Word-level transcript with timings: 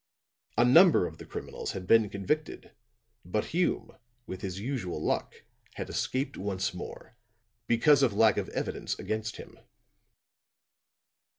A 0.57 0.65
number 0.65 1.05
of 1.05 1.19
the 1.19 1.27
criminals 1.27 1.73
had 1.73 1.85
been 1.85 2.09
convicted; 2.09 2.71
but 3.23 3.45
Hume, 3.53 3.99
with 4.25 4.41
his 4.41 4.59
usual 4.59 4.99
luck, 4.99 5.43
had 5.75 5.89
escaped 5.91 6.37
once 6.37 6.73
more, 6.73 7.15
because 7.67 8.01
of 8.01 8.11
lack 8.11 8.37
of 8.37 8.49
evidence 8.49 8.97
against 8.97 9.35
him. 9.35 9.59